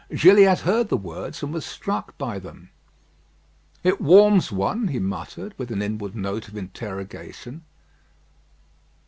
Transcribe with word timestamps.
Gilliatt 0.15 0.61
heard 0.61 0.89
the 0.89 0.97
words, 0.97 1.43
and 1.43 1.53
was 1.53 1.63
struck 1.63 2.17
by 2.17 2.39
them. 2.39 2.71
"It 3.83 4.01
warms 4.01 4.51
one," 4.51 4.87
he 4.87 4.97
muttered, 4.97 5.53
with 5.59 5.69
an 5.71 5.83
inward 5.83 6.15
note 6.15 6.47
of 6.47 6.57
interrogation. 6.57 7.61